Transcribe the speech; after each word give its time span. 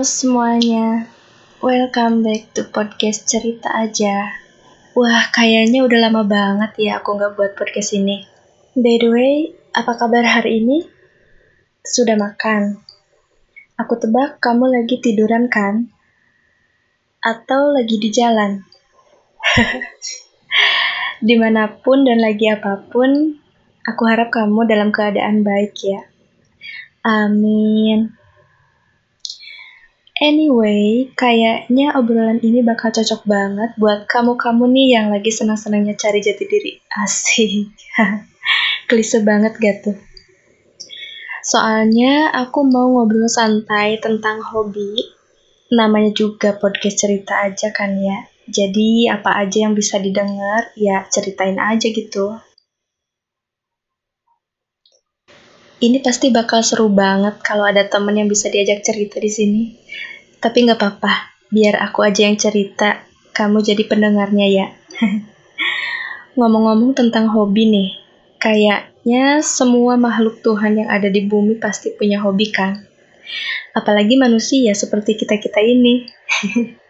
Semuanya, 0.00 1.12
welcome 1.60 2.24
back 2.24 2.56
to 2.56 2.64
podcast 2.64 3.28
cerita 3.28 3.68
aja. 3.68 4.32
Wah, 4.96 5.28
kayaknya 5.28 5.84
udah 5.84 6.08
lama 6.08 6.24
banget 6.24 6.72
ya 6.80 7.04
aku 7.04 7.20
nggak 7.20 7.36
buat 7.36 7.52
podcast 7.52 7.92
ini. 7.92 8.24
By 8.72 8.96
the 8.96 9.12
way, 9.12 9.52
apa 9.76 9.92
kabar 10.00 10.24
hari 10.24 10.64
ini? 10.64 10.88
Sudah 11.84 12.16
makan? 12.16 12.80
Aku 13.76 14.00
tebak 14.00 14.40
kamu 14.40 14.72
lagi 14.72 15.04
tiduran 15.04 15.52
kan? 15.52 15.92
Atau 17.20 17.76
lagi 17.76 18.00
di 18.00 18.08
jalan? 18.08 18.64
Di 21.28 21.36
mana 21.36 21.76
pun 21.76 22.08
dan 22.08 22.24
lagi 22.24 22.48
apa 22.48 22.88
pun, 22.88 23.36
aku 23.84 24.02
harap 24.08 24.32
kamu 24.32 24.64
dalam 24.64 24.96
keadaan 24.96 25.44
baik 25.44 25.76
ya. 25.84 26.08
Amin. 27.04 28.19
Anyway, 30.20 31.08
kayaknya 31.16 31.96
obrolan 31.96 32.44
ini 32.44 32.60
bakal 32.60 32.92
cocok 32.92 33.24
banget 33.24 33.72
buat 33.80 34.04
kamu-kamu 34.04 34.68
nih 34.68 34.88
yang 35.00 35.06
lagi 35.08 35.32
senang-senangnya 35.32 35.96
cari 35.96 36.20
jati 36.20 36.44
diri. 36.44 36.76
Asik. 36.92 37.72
Klise 38.92 39.24
banget 39.24 39.56
gak 39.56 39.76
tuh? 39.80 39.96
Soalnya 41.40 42.36
aku 42.36 42.68
mau 42.68 42.92
ngobrol 42.92 43.32
santai 43.32 43.96
tentang 43.96 44.44
hobi. 44.44 44.92
Namanya 45.72 46.12
juga 46.12 46.52
podcast 46.52 47.00
cerita 47.00 47.40
aja 47.40 47.72
kan 47.72 47.96
ya. 47.96 48.28
Jadi 48.44 49.08
apa 49.08 49.40
aja 49.40 49.64
yang 49.64 49.72
bisa 49.72 49.96
didengar, 49.96 50.68
ya 50.76 51.00
ceritain 51.08 51.56
aja 51.56 51.88
gitu. 51.88 52.36
Ini 55.80 56.04
pasti 56.04 56.28
bakal 56.28 56.60
seru 56.60 56.92
banget 56.92 57.40
kalau 57.40 57.64
ada 57.64 57.88
temen 57.88 58.12
yang 58.12 58.28
bisa 58.28 58.52
diajak 58.52 58.84
cerita 58.84 59.16
di 59.16 59.32
sini. 59.32 59.62
Tapi 60.40 60.64
nggak 60.64 60.80
apa-apa, 60.80 61.12
biar 61.52 61.76
aku 61.84 62.04
aja 62.04 62.24
yang 62.24 62.40
cerita, 62.40 63.04
kamu 63.36 63.60
jadi 63.60 63.84
pendengarnya 63.84 64.46
ya. 64.48 64.66
Ngomong-ngomong 66.40 66.96
tentang 66.96 67.28
hobi 67.28 67.68
nih, 67.68 67.90
kayaknya 68.40 69.44
semua 69.44 70.00
makhluk 70.00 70.40
Tuhan 70.40 70.80
yang 70.80 70.88
ada 70.88 71.12
di 71.12 71.28
bumi 71.28 71.60
pasti 71.60 71.92
punya 71.92 72.24
hobi 72.24 72.48
kan? 72.48 72.80
Apalagi 73.76 74.16
manusia 74.16 74.72
seperti 74.72 75.20
kita-kita 75.20 75.60
ini. 75.60 76.08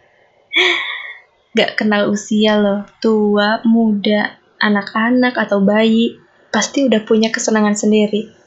Gak 1.58 1.74
kenal 1.74 2.14
usia 2.14 2.54
loh, 2.56 2.86
tua, 3.02 3.58
muda, 3.66 4.38
anak-anak 4.62 5.34
atau 5.34 5.58
bayi, 5.58 6.14
pasti 6.54 6.86
udah 6.86 7.02
punya 7.02 7.34
kesenangan 7.34 7.74
sendiri 7.74 8.40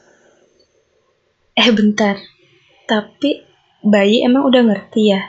Eh 1.54 1.70
bentar, 1.70 2.18
tapi 2.90 3.46
bayi 3.84 4.24
emang 4.24 4.48
udah 4.48 4.62
ngerti 4.64 5.12
ya? 5.12 5.20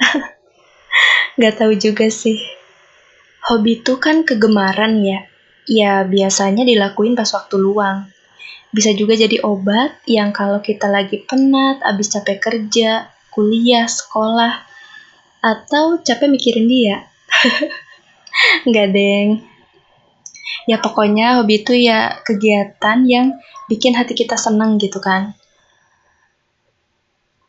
Gak 1.40 1.56
tahu 1.56 1.72
juga 1.80 2.12
sih. 2.12 2.36
Hobi 3.48 3.80
itu 3.80 3.96
kan 3.96 4.28
kegemaran 4.28 5.00
ya. 5.00 5.24
Ya 5.64 6.04
biasanya 6.04 6.68
dilakuin 6.68 7.16
pas 7.16 7.32
waktu 7.32 7.56
luang. 7.56 8.12
Bisa 8.70 8.92
juga 8.94 9.16
jadi 9.16 9.40
obat 9.42 9.98
yang 10.06 10.30
kalau 10.30 10.60
kita 10.62 10.86
lagi 10.86 11.24
penat, 11.24 11.82
abis 11.82 12.12
capek 12.12 12.38
kerja, 12.38 13.10
kuliah, 13.32 13.88
sekolah, 13.88 14.62
atau 15.40 15.98
capek 16.04 16.28
mikirin 16.28 16.68
dia. 16.68 17.08
Nggak 18.68 18.88
deng. 18.92 19.28
Ya 20.68 20.76
pokoknya 20.78 21.40
hobi 21.40 21.64
itu 21.64 21.72
ya 21.74 22.20
kegiatan 22.22 23.02
yang 23.08 23.40
bikin 23.66 23.96
hati 23.96 24.12
kita 24.12 24.36
seneng 24.36 24.76
gitu 24.76 25.00
kan. 25.00 25.39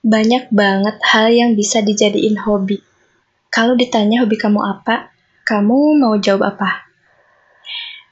Banyak 0.01 0.49
banget 0.49 0.97
hal 1.05 1.29
yang 1.29 1.53
bisa 1.53 1.85
dijadiin 1.85 2.41
hobi. 2.41 2.81
Kalau 3.53 3.77
ditanya 3.77 4.25
hobi 4.25 4.33
kamu 4.33 4.57
apa, 4.57 5.13
kamu 5.45 6.01
mau 6.01 6.17
jawab 6.17 6.57
apa? 6.57 6.89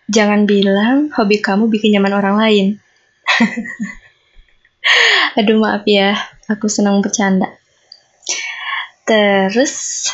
Jangan 0.06 0.46
bilang 0.46 1.10
hobi 1.18 1.42
kamu 1.42 1.66
bikin 1.66 1.98
nyaman 1.98 2.14
orang 2.14 2.38
lain. 2.38 2.66
Aduh 5.42 5.58
maaf 5.58 5.82
ya, 5.90 6.14
aku 6.46 6.70
senang 6.70 7.02
bercanda. 7.02 7.58
Terus, 9.10 10.06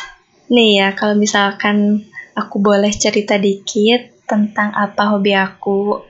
nih 0.48 0.80
ya, 0.80 0.88
kalau 0.96 1.12
misalkan 1.12 2.08
aku 2.32 2.56
boleh 2.56 2.88
cerita 2.96 3.36
dikit 3.36 4.24
tentang 4.24 4.72
apa 4.72 5.12
hobi 5.12 5.36
aku, 5.36 6.00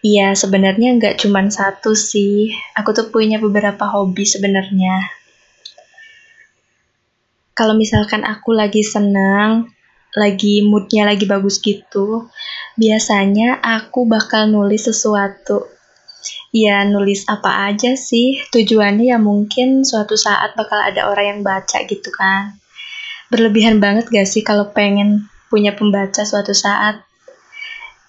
Iya, 0.00 0.32
sebenarnya 0.32 0.96
nggak 0.96 1.20
cuma 1.20 1.44
satu 1.44 1.92
sih. 1.92 2.56
Aku 2.72 2.96
tuh 2.96 3.12
punya 3.12 3.36
beberapa 3.36 3.84
hobi 3.84 4.24
sebenarnya. 4.24 5.12
Kalau 7.52 7.76
misalkan 7.76 8.24
aku 8.24 8.56
lagi 8.56 8.80
senang, 8.80 9.68
lagi 10.16 10.64
moodnya 10.64 11.04
lagi 11.04 11.28
bagus 11.28 11.60
gitu, 11.60 12.32
biasanya 12.80 13.60
aku 13.60 14.08
bakal 14.08 14.48
nulis 14.48 14.88
sesuatu. 14.88 15.68
Ya, 16.48 16.80
nulis 16.88 17.28
apa 17.28 17.68
aja 17.68 17.92
sih. 17.92 18.40
Tujuannya 18.48 19.12
ya 19.12 19.20
mungkin 19.20 19.84
suatu 19.84 20.16
saat 20.16 20.56
bakal 20.56 20.80
ada 20.80 21.12
orang 21.12 21.26
yang 21.36 21.40
baca 21.44 21.84
gitu 21.84 22.08
kan. 22.08 22.56
Berlebihan 23.28 23.84
banget 23.84 24.08
gak 24.08 24.26
sih 24.26 24.40
kalau 24.40 24.72
pengen 24.72 25.28
punya 25.52 25.76
pembaca 25.76 26.24
suatu 26.24 26.56
saat? 26.56 27.04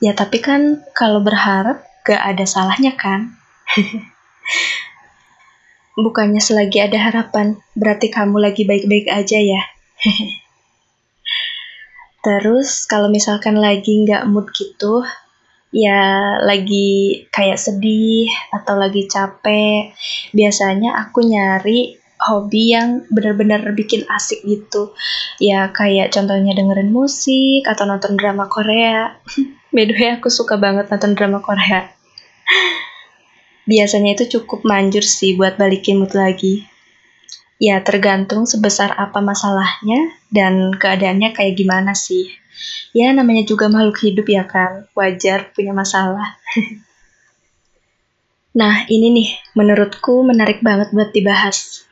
Ya 0.02 0.18
tapi 0.18 0.42
kan 0.42 0.82
kalau 0.98 1.22
berharap 1.22 1.86
gak 2.02 2.18
ada 2.18 2.42
salahnya 2.50 2.98
kan? 2.98 3.38
Bukannya 6.02 6.42
selagi 6.42 6.82
ada 6.82 6.98
harapan, 6.98 7.62
berarti 7.78 8.10
kamu 8.10 8.42
lagi 8.42 8.66
baik-baik 8.66 9.06
aja 9.14 9.38
ya. 9.38 9.62
Terus 12.26 12.90
kalau 12.90 13.14
misalkan 13.14 13.62
lagi 13.62 14.02
nggak 14.02 14.26
mood 14.26 14.50
gitu, 14.58 15.06
ya 15.70 16.38
lagi 16.42 17.26
kayak 17.30 17.62
sedih 17.62 18.30
atau 18.50 18.82
lagi 18.82 19.06
capek, 19.06 19.94
biasanya 20.34 20.98
aku 21.06 21.22
nyari 21.22 22.02
hobi 22.22 22.74
yang 22.78 23.06
benar-benar 23.10 23.66
bikin 23.74 24.06
asik 24.10 24.42
gitu. 24.46 24.94
Ya 25.38 25.70
kayak 25.70 26.10
contohnya 26.14 26.58
dengerin 26.58 26.90
musik 26.90 27.66
atau 27.70 27.86
nonton 27.86 28.18
drama 28.18 28.50
Korea. 28.50 29.18
By 29.72 29.88
the 29.88 29.96
way, 29.96 30.20
aku 30.20 30.28
suka 30.28 30.60
banget 30.60 30.92
nonton 30.92 31.16
drama 31.16 31.40
Korea. 31.40 31.88
Biasanya 33.72 34.20
itu 34.20 34.40
cukup 34.40 34.68
manjur 34.68 35.00
sih 35.00 35.40
buat 35.40 35.56
balikin 35.56 36.04
mood 36.04 36.12
lagi. 36.12 36.68
Ya 37.62 37.80
tergantung 37.80 38.44
sebesar 38.44 38.92
apa 39.00 39.24
masalahnya 39.24 40.12
dan 40.28 40.76
keadaannya 40.76 41.32
kayak 41.32 41.56
gimana 41.56 41.96
sih. 41.96 42.28
Ya 42.92 43.16
namanya 43.16 43.48
juga 43.48 43.72
makhluk 43.72 44.04
hidup 44.04 44.28
ya 44.28 44.44
kan, 44.44 44.92
wajar 44.92 45.56
punya 45.56 45.72
masalah. 45.72 46.36
nah 48.60 48.84
ini 48.92 49.08
nih, 49.16 49.30
menurutku 49.56 50.28
menarik 50.28 50.60
banget 50.60 50.92
buat 50.92 51.16
dibahas 51.16 51.88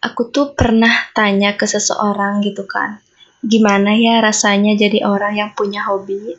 aku 0.00 0.32
tuh 0.32 0.56
pernah 0.56 1.12
tanya 1.12 1.60
ke 1.60 1.68
seseorang 1.68 2.40
gitu 2.40 2.64
kan, 2.64 3.04
gimana 3.40 3.96
ya 3.96 4.20
rasanya 4.20 4.76
jadi 4.76 5.04
orang 5.08 5.32
yang 5.36 5.50
punya 5.56 5.80
hobi, 5.88 6.36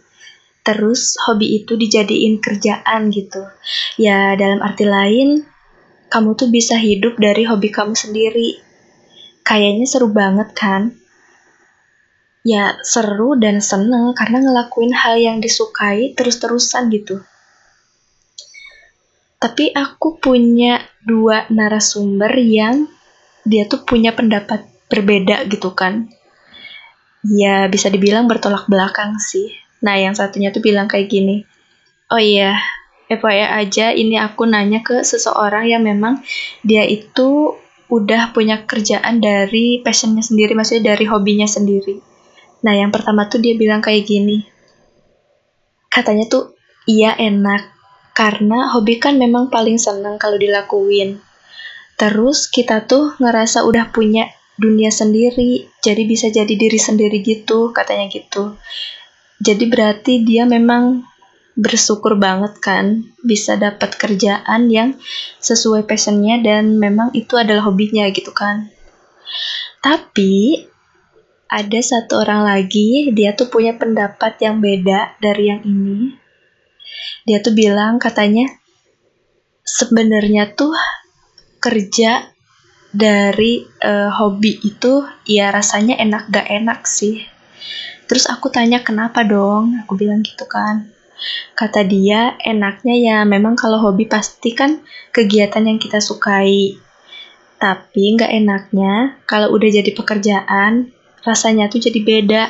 terus 0.61 1.17
hobi 1.25 1.61
itu 1.61 1.73
dijadiin 1.73 2.37
kerjaan 2.37 3.09
gitu. 3.09 3.41
Ya 3.97 4.37
dalam 4.37 4.61
arti 4.61 4.85
lain, 4.85 5.41
kamu 6.13 6.37
tuh 6.37 6.49
bisa 6.53 6.77
hidup 6.77 7.17
dari 7.17 7.45
hobi 7.49 7.73
kamu 7.73 7.97
sendiri. 7.97 8.61
Kayaknya 9.41 9.85
seru 9.89 10.13
banget 10.13 10.53
kan? 10.53 10.93
Ya 12.41 12.77
seru 12.85 13.37
dan 13.37 13.61
seneng 13.61 14.13
karena 14.17 14.41
ngelakuin 14.41 14.93
hal 14.93 15.17
yang 15.17 15.37
disukai 15.41 16.13
terus-terusan 16.13 16.89
gitu. 16.93 17.21
Tapi 19.41 19.73
aku 19.73 20.21
punya 20.21 20.85
dua 21.01 21.49
narasumber 21.49 22.29
yang 22.37 22.85
dia 23.41 23.65
tuh 23.65 23.81
punya 23.81 24.13
pendapat 24.13 24.69
berbeda 24.85 25.49
gitu 25.49 25.73
kan 25.73 26.13
ya 27.25 27.69
bisa 27.69 27.89
dibilang 27.89 28.25
bertolak 28.25 28.65
belakang 28.65 29.17
sih. 29.21 29.53
Nah 29.85 29.97
yang 29.97 30.13
satunya 30.13 30.49
tuh 30.53 30.61
bilang 30.61 30.89
kayak 30.89 31.09
gini. 31.09 31.45
Oh 32.11 32.21
iya 32.21 32.57
FYI 33.11 33.67
aja 33.67 33.91
ini 33.91 34.15
aku 34.15 34.47
nanya 34.47 34.79
ke 34.79 35.03
seseorang 35.03 35.67
yang 35.67 35.83
memang 35.83 36.23
dia 36.63 36.87
itu 36.87 37.59
udah 37.91 38.31
punya 38.31 38.63
kerjaan 38.63 39.19
dari 39.19 39.83
passionnya 39.83 40.23
sendiri 40.23 40.55
maksudnya 40.55 40.95
dari 40.95 41.05
hobinya 41.11 41.43
sendiri. 41.43 41.99
Nah 42.63 42.73
yang 42.77 42.93
pertama 42.93 43.27
tuh 43.27 43.43
dia 43.43 43.57
bilang 43.59 43.83
kayak 43.83 44.07
gini. 44.07 44.47
Katanya 45.91 46.31
tuh 46.31 46.55
iya 46.87 47.13
enak. 47.19 47.67
Karena 48.11 48.71
hobi 48.75 48.99
kan 48.99 49.15
memang 49.19 49.47
paling 49.51 49.79
seneng 49.79 50.15
kalau 50.19 50.39
dilakuin. 50.39 51.19
Terus 51.99 52.47
kita 52.47 52.87
tuh 52.87 53.15
ngerasa 53.19 53.67
udah 53.67 53.91
punya 53.91 54.27
dunia 54.59 54.91
sendiri, 54.91 55.69
jadi 55.79 56.03
bisa 56.07 56.27
jadi 56.31 56.51
diri 56.51 56.79
sendiri 56.79 57.23
gitu, 57.23 57.71
katanya 57.71 58.11
gitu. 58.11 58.55
Jadi 59.41 59.65
berarti 59.65 60.21
dia 60.21 60.45
memang 60.45 61.01
bersyukur 61.57 62.15
banget 62.15 62.55
kan 62.63 63.03
bisa 63.21 63.59
dapat 63.59 63.99
kerjaan 63.99 64.71
yang 64.71 64.95
sesuai 65.43 65.83
passionnya 65.83 66.39
dan 66.39 66.79
memang 66.79 67.11
itu 67.11 67.35
adalah 67.35 67.67
hobinya 67.67 68.07
gitu 68.13 68.31
kan. 68.31 68.71
Tapi 69.83 70.63
ada 71.51 71.79
satu 71.83 72.23
orang 72.23 72.47
lagi 72.47 73.11
dia 73.11 73.35
tuh 73.35 73.51
punya 73.51 73.75
pendapat 73.75 74.39
yang 74.39 74.63
beda 74.63 75.19
dari 75.19 75.51
yang 75.51 75.61
ini. 75.67 76.15
Dia 77.27 77.43
tuh 77.43 77.51
bilang 77.51 77.99
katanya 77.99 78.47
sebenarnya 79.67 80.55
tuh 80.55 80.71
kerja 81.59 82.30
dari 82.91 83.63
uh, 83.83 84.11
hobi 84.11 84.59
itu 84.63 85.03
ya 85.27 85.51
rasanya 85.51 85.95
enak 85.99 86.27
gak 86.31 86.47
enak 86.47 86.83
sih. 86.87 87.23
Terus 88.07 88.27
aku 88.27 88.51
tanya 88.51 88.83
kenapa 88.83 89.23
dong? 89.23 89.79
Aku 89.87 89.95
bilang 89.95 90.19
gitu 90.19 90.43
kan 90.43 90.91
Kata 91.53 91.85
dia, 91.85 92.33
enaknya 92.41 92.95
ya 92.97 93.17
memang 93.21 93.53
kalau 93.53 93.77
hobi 93.77 94.09
pasti 94.09 94.57
kan 94.57 94.81
kegiatan 95.13 95.61
yang 95.61 95.77
kita 95.77 96.01
sukai. 96.01 96.81
Tapi 97.61 98.17
nggak 98.17 98.31
enaknya 98.41 99.21
kalau 99.29 99.53
udah 99.53 99.69
jadi 99.69 99.91
pekerjaan, 99.93 100.89
rasanya 101.21 101.69
tuh 101.69 101.77
jadi 101.77 101.99
beda. 102.01 102.43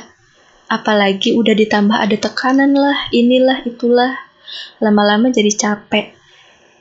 Apalagi 0.71 1.35
udah 1.35 1.51
ditambah 1.51 1.97
ada 1.99 2.15
tekanan 2.15 2.71
lah, 2.71 3.11
inilah, 3.11 3.59
itulah. 3.67 4.15
Lama-lama 4.79 5.27
jadi 5.27 5.51
capek. 5.51 6.15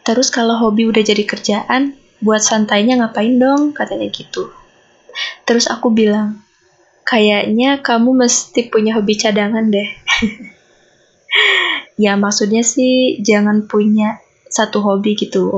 Terus 0.06 0.30
kalau 0.30 0.54
hobi 0.54 0.86
udah 0.86 1.02
jadi 1.02 1.26
kerjaan, 1.26 1.98
buat 2.20 2.40
santainya 2.44 3.00
ngapain 3.00 3.36
dong? 3.40 3.72
Katanya 3.72 4.08
gitu. 4.12 4.52
Terus 5.44 5.66
aku 5.66 5.90
bilang, 5.90 6.40
kayaknya 7.04 7.82
kamu 7.82 8.14
mesti 8.14 8.70
punya 8.70 8.94
hobi 8.94 9.18
cadangan 9.18 9.66
deh. 9.66 9.88
ya 12.04 12.16
maksudnya 12.16 12.62
sih 12.64 13.18
jangan 13.20 13.66
punya 13.66 14.22
satu 14.50 14.82
hobi 14.82 15.14
gitu 15.18 15.50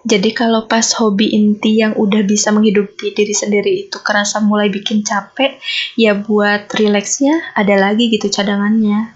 Jadi 0.00 0.32
kalau 0.32 0.64
pas 0.64 0.96
hobi 0.96 1.36
inti 1.36 1.84
yang 1.84 1.92
udah 1.92 2.24
bisa 2.24 2.48
menghidupi 2.48 3.12
diri 3.12 3.36
sendiri 3.36 3.84
itu 3.84 4.00
kerasa 4.00 4.40
mulai 4.40 4.72
bikin 4.72 5.04
capek, 5.04 5.60
ya 5.92 6.16
buat 6.16 6.72
rileksnya 6.72 7.52
ada 7.52 7.76
lagi 7.76 8.08
gitu 8.08 8.32
cadangannya. 8.32 9.12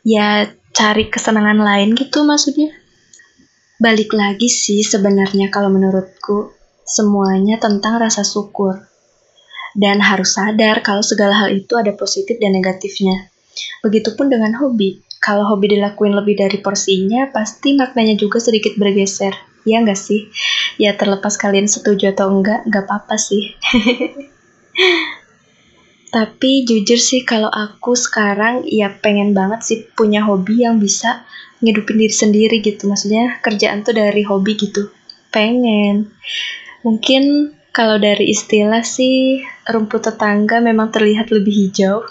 Ya 0.00 0.48
cari 0.72 1.12
kesenangan 1.12 1.60
lain 1.60 1.92
gitu 1.92 2.24
maksudnya. 2.24 2.72
Balik 3.74 4.14
lagi 4.14 4.46
sih 4.46 4.86
sebenarnya 4.86 5.50
kalau 5.50 5.66
menurutku 5.66 6.54
semuanya 6.86 7.58
tentang 7.58 7.98
rasa 7.98 8.22
syukur. 8.22 8.78
Dan 9.74 9.98
harus 9.98 10.38
sadar 10.38 10.78
kalau 10.86 11.02
segala 11.02 11.34
hal 11.34 11.50
itu 11.50 11.74
ada 11.74 11.90
positif 11.90 12.38
dan 12.38 12.54
negatifnya. 12.54 13.26
Begitupun 13.82 14.30
dengan 14.30 14.54
hobi. 14.62 15.02
Kalau 15.18 15.42
hobi 15.50 15.74
dilakuin 15.74 16.14
lebih 16.14 16.38
dari 16.38 16.62
porsinya, 16.62 17.34
pasti 17.34 17.74
maknanya 17.74 18.14
juga 18.14 18.38
sedikit 18.38 18.78
bergeser. 18.78 19.34
Ya 19.66 19.82
nggak 19.82 19.98
sih? 19.98 20.30
Ya 20.78 20.94
terlepas 20.94 21.34
kalian 21.34 21.66
setuju 21.66 22.14
atau 22.14 22.30
enggak, 22.30 22.62
nggak 22.70 22.86
apa-apa 22.86 23.18
sih. 23.18 23.58
Tapi 26.14 26.62
jujur 26.62 26.94
sih 26.94 27.26
kalau 27.26 27.50
aku 27.50 27.98
sekarang 27.98 28.62
ya 28.70 28.86
pengen 29.02 29.34
banget 29.34 29.66
sih 29.66 29.78
punya 29.82 30.22
hobi 30.22 30.62
yang 30.62 30.78
bisa 30.78 31.26
ngidupin 31.58 31.98
diri 31.98 32.14
sendiri 32.14 32.56
gitu. 32.62 32.86
Maksudnya 32.86 33.42
kerjaan 33.42 33.82
tuh 33.82 33.98
dari 33.98 34.22
hobi 34.22 34.54
gitu. 34.54 34.94
Pengen. 35.34 36.14
Mungkin 36.86 37.50
kalau 37.74 37.98
dari 37.98 38.30
istilah 38.30 38.86
sih 38.86 39.42
rumput 39.66 40.06
tetangga 40.06 40.62
memang 40.62 40.94
terlihat 40.94 41.34
lebih 41.34 41.50
hijau. 41.50 42.06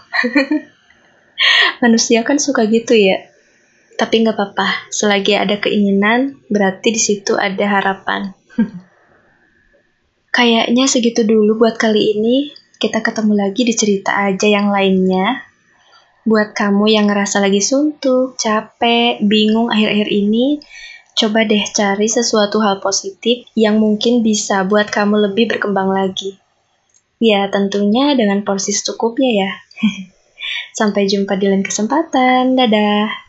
Manusia 1.84 2.28
kan 2.28 2.36
suka 2.44 2.68
gitu 2.68 2.92
ya. 2.92 3.24
Tapi 3.96 4.26
nggak 4.26 4.36
apa-apa, 4.36 4.92
selagi 4.92 5.38
ada 5.38 5.62
keinginan, 5.64 6.44
berarti 6.52 6.92
di 6.92 7.00
situ 7.00 7.40
ada 7.40 7.80
harapan. 7.80 8.36
Kayaknya 10.36 10.90
segitu 10.90 11.24
dulu 11.24 11.62
buat 11.64 11.78
kali 11.80 12.18
ini. 12.20 12.63
Kita 12.78 13.00
ketemu 13.00 13.34
lagi 13.38 13.62
di 13.64 13.74
cerita 13.74 14.14
aja 14.14 14.48
yang 14.48 14.70
lainnya. 14.70 15.44
Buat 16.24 16.56
kamu 16.56 16.88
yang 16.92 17.12
ngerasa 17.12 17.44
lagi 17.44 17.60
suntuk, 17.60 18.40
capek, 18.40 19.20
bingung 19.24 19.68
akhir-akhir 19.68 20.08
ini, 20.08 20.64
coba 21.14 21.44
deh 21.44 21.64
cari 21.72 22.08
sesuatu 22.08 22.64
hal 22.64 22.80
positif 22.80 23.44
yang 23.54 23.80
mungkin 23.80 24.24
bisa 24.24 24.64
buat 24.64 24.88
kamu 24.88 25.32
lebih 25.32 25.52
berkembang 25.56 25.92
lagi. 25.92 26.40
Ya, 27.24 27.48
tentunya 27.48 28.16
dengan 28.20 28.44
porsi 28.44 28.76
secukupnya 28.76 29.32
ya. 29.32 29.52
Sampai 30.80 31.08
jumpa 31.08 31.40
di 31.40 31.48
lain 31.48 31.64
kesempatan. 31.64 32.60
Dadah. 32.60 33.23